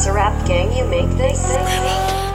It's 0.00 0.06
a 0.06 0.14
rap 0.14 0.46
gang, 0.46 0.72
you 0.72 0.86
make 0.86 1.10
this. 1.18 1.44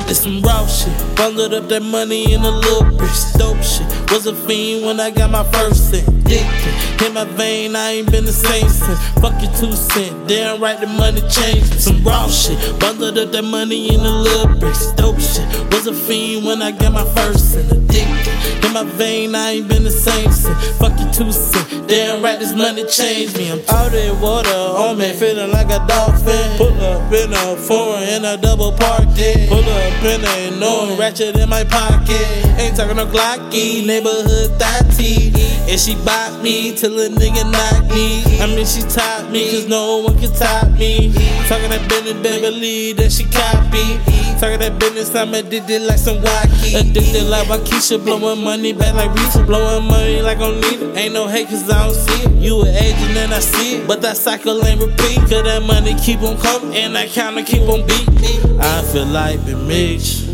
It's 0.08 0.20
some 0.20 0.40
raw 0.44 0.68
shit. 0.68 0.94
Bundled 1.16 1.52
up 1.52 1.68
that 1.70 1.82
money 1.82 2.32
in 2.32 2.42
a 2.42 2.52
little 2.52 2.84
bitch. 2.84 3.40
Dope 3.40 3.64
shit. 3.64 3.95
Was 4.12 4.28
a 4.28 4.36
fiend 4.36 4.86
when 4.86 5.00
I 5.00 5.12
got 5.12 5.32
my 5.32 5.44
first 5.52 5.90
cent. 5.90 6.08
Addicted. 6.08 7.06
In 7.06 7.14
my 7.14 7.26
vein, 7.26 7.76
I 7.76 7.92
ain't 7.92 8.12
been 8.12 8.26
the 8.26 8.32
same 8.32 8.70
since. 8.70 9.00
Fuck 9.20 9.42
your 9.42 9.52
two 9.54 9.74
cent. 9.74 10.28
Damn 10.28 10.62
right, 10.62 10.80
the 10.80 10.88
money 10.88 11.22
changed. 11.22 11.72
me. 11.72 11.80
Some 11.80 12.04
raw 12.04 12.28
shit. 12.28 12.58
Bundled 12.80 13.18
up 13.18 13.32
that 13.32 13.44
money 13.44 13.94
in 13.94 14.00
a 14.00 14.22
little 14.22 14.56
bricks. 14.60 14.92
Dope 14.94 15.20
shit. 15.20 15.46
Was 15.72 15.88
a 15.88 15.94
fiend 15.94 16.46
when 16.46 16.62
I 16.62 16.72
got 16.72 16.94
my 16.94 17.06
first 17.16 17.52
cent. 17.52 17.72
Addicted. 17.72 18.66
In 18.66 18.74
my 18.74 18.84
vein, 18.84 19.36
I 19.36 19.52
ain't 19.52 19.68
been 19.68 19.84
the 19.84 19.92
same 19.92 20.32
since. 20.32 20.78
Fuck 20.78 21.00
your 21.00 21.12
two 21.12 21.32
cent. 21.32 21.88
Damn 21.88 22.24
right, 22.24 22.40
this 22.40 22.56
money 22.56 22.86
changed 22.86 23.38
me. 23.38 23.52
I'm 23.52 23.62
out 23.70 23.94
in 23.94 24.20
water 24.20 24.66
me, 24.96 25.14
feeling 25.14 25.52
like 25.52 25.68
a 25.68 25.86
dolphin. 25.88 26.58
Pull 26.58 26.80
up 26.82 27.12
in 27.12 27.34
a 27.34 27.56
foreign 27.56 28.04
in 28.04 28.26
a 28.26 28.38
double 28.38 28.72
park. 28.72 29.04
Pull 29.50 29.64
up 29.64 30.04
in 30.04 30.24
a 30.24 30.60
no 30.60 30.96
ratchet 30.98 31.36
in 31.36 31.50
my 31.50 31.64
pocket. 31.64 32.26
Ain't 32.60 32.76
talking 32.76 32.96
no 32.96 33.06
Glocky, 33.06 33.86
neighborhood 33.96 34.52
thotty. 34.60 35.32
And 35.72 35.80
she 35.80 35.96
bought 36.04 36.44
me 36.44 36.76
till 36.76 37.00
a 37.00 37.10
nigga 37.10 37.50
knock 37.50 37.90
me. 37.94 38.22
I 38.40 38.48
mean, 38.48 38.66
she 38.66 38.82
taught 38.82 39.32
me, 39.32 39.52
cause 39.52 39.68
no 39.68 40.00
one 40.00 40.20
can 40.20 40.32
top 40.34 40.70
me. 40.78 41.14
Talking 41.48 41.70
that 41.72 41.88
business, 41.90 42.22
Beverly, 42.22 42.94
that 42.94 43.12
she 43.12 43.24
copy. 43.24 43.98
Talking 44.40 44.60
that 44.60 44.78
business, 44.80 45.16
I'm 45.16 45.34
addicted 45.34 45.84
like 45.84 45.98
some 45.98 46.18
wacky. 46.18 46.80
Addicted 46.80 47.24
like 47.30 47.48
Waukesha, 47.48 48.04
blowing 48.04 48.44
money 48.44 48.74
back 48.74 48.94
like 48.94 49.14
Reese. 49.16 49.38
Blowing 49.48 49.86
money 49.86 50.22
like 50.22 50.40
on 50.40 50.60
need 50.60 50.82
it. 50.82 50.98
Ain't 50.98 51.14
no 51.14 51.28
hate, 51.28 51.48
cause 51.48 51.70
I 51.70 51.86
don't 51.86 51.96
see 51.96 52.24
it. 52.24 52.32
You 52.44 52.62
an 52.62 52.76
agent 52.76 53.18
and 53.18 53.34
I 53.34 53.40
see 53.40 53.78
it. 53.78 53.88
But 53.88 54.02
that 54.02 54.18
cycle 54.18 54.64
ain't 54.66 54.82
repeat. 54.82 55.20
Cause 55.22 55.44
that 55.44 55.64
money 55.64 55.96
keep 55.96 56.22
on 56.22 56.38
coming, 56.38 56.76
and 56.76 56.96
that 56.96 57.10
counter 57.10 57.44
keep 57.44 57.62
on 57.62 57.88
beating. 57.88 58.60
I 58.60 58.82
feel 58.84 59.06
like 59.06 59.44
been 59.46 59.68
mixed. 59.68 60.26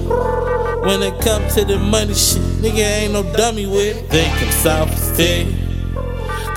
When 0.82 1.04
it 1.04 1.22
come 1.22 1.48
to 1.50 1.64
the 1.64 1.78
money 1.78 2.16
shit, 2.16 2.42
nigga 2.58 2.82
ain't 2.82 3.14
no 3.14 3.22
dummy 3.34 3.68
with 3.68 3.98
it. 3.98 4.10
Think 4.10 4.34
I'm 4.42 4.50
South 4.50 4.98
State. 4.98 5.46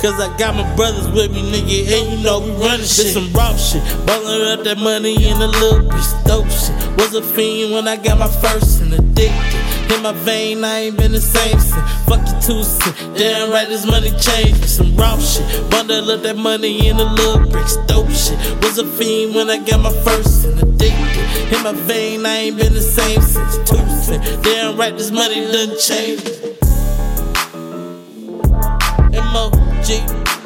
Cause 0.00 0.18
I 0.18 0.34
got 0.38 0.54
my 0.56 0.64
brothers 0.76 1.10
with 1.10 1.30
me, 1.30 1.42
nigga, 1.52 1.92
and 1.92 2.10
you 2.10 2.24
know 2.24 2.40
we 2.40 2.50
running 2.52 2.86
shit. 2.86 3.12
This 3.12 3.12
some 3.12 3.30
raw 3.34 3.54
shit. 3.54 3.82
Ballin' 4.06 4.48
up 4.48 4.64
that 4.64 4.78
money 4.78 5.28
in 5.28 5.36
a 5.36 5.46
little 5.46 5.86
bitch, 5.86 6.24
dope 6.24 6.48
shit. 6.48 6.72
Was 6.96 7.14
a 7.14 7.20
fiend 7.20 7.74
when 7.74 7.86
I 7.86 7.96
got 7.96 8.18
my 8.18 8.28
first 8.28 8.80
and 8.80 8.94
addicted. 8.94 9.92
In 9.92 10.02
my 10.02 10.12
vein, 10.12 10.64
I 10.64 10.88
ain't 10.88 10.96
been 10.96 11.12
the 11.12 11.20
same 11.20 11.60
since. 11.60 11.74
Fuck 12.08 12.26
your 12.26 12.40
two 12.40 12.62
cent. 12.64 12.96
Damn 13.18 13.50
right, 13.50 13.68
this 13.68 13.84
money 13.84 14.08
changed 14.12 14.62
me. 14.62 14.66
Some 14.66 14.96
raw 14.96 15.18
shit. 15.18 15.44
Bundle 15.70 16.10
up 16.10 16.22
that 16.22 16.38
money 16.38 16.88
in 16.88 16.96
a 16.96 17.04
little 17.04 17.46
bricks, 17.50 17.76
dope 17.86 18.08
shit. 18.08 18.38
Was 18.62 18.78
a 18.78 18.86
fiend 18.86 19.34
when 19.34 19.50
I 19.50 19.58
got 19.58 19.80
my 19.80 19.92
first 20.02 20.46
and 20.46 20.58
addicted. 20.60 21.54
In 21.54 21.62
my 21.62 21.72
vein, 21.72 22.24
I 22.24 22.48
ain't 22.48 22.56
been 22.56 22.72
the 22.72 22.80
same 22.80 23.20
since 23.20 23.58
two 23.68 23.83
cent. 24.04 24.22
Damn 24.42 24.76
right, 24.76 24.96
this 24.96 25.10
money 25.10 25.40
done 25.50 25.78
changed. 25.78 26.28
M.O.G. 29.14 30.43